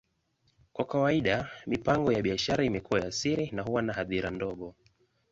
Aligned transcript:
Kwa 0.73 0.85
kawaida, 0.85 1.49
mipango 1.67 2.11
ya 2.11 2.21
biashara 2.21 2.63
imekuwa 2.63 2.99
ya 2.99 3.11
siri 3.11 3.51
na 3.51 3.61
huwa 3.61 3.81
na 3.81 3.93
hadhira 3.93 4.29
ndogo. 4.29 4.75